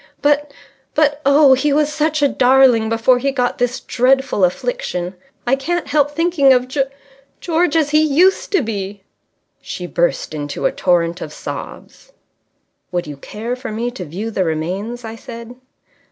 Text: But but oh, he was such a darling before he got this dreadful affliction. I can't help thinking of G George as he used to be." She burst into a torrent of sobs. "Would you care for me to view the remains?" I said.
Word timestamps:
But 0.23 0.51
but 0.95 1.21
oh, 1.27 1.53
he 1.53 1.71
was 1.71 1.93
such 1.93 2.23
a 2.23 2.27
darling 2.27 2.89
before 2.89 3.19
he 3.19 3.31
got 3.31 3.59
this 3.59 3.79
dreadful 3.81 4.43
affliction. 4.43 5.13
I 5.45 5.55
can't 5.55 5.89
help 5.89 6.09
thinking 6.09 6.51
of 6.53 6.67
G 6.67 6.85
George 7.39 7.75
as 7.75 7.91
he 7.91 8.01
used 8.01 8.51
to 8.53 8.63
be." 8.63 9.03
She 9.61 9.85
burst 9.85 10.33
into 10.33 10.65
a 10.65 10.71
torrent 10.71 11.21
of 11.21 11.31
sobs. 11.31 12.13
"Would 12.91 13.05
you 13.05 13.17
care 13.17 13.55
for 13.55 13.71
me 13.71 13.91
to 13.91 14.03
view 14.03 14.31
the 14.31 14.43
remains?" 14.43 15.03
I 15.05 15.15
said. 15.15 15.53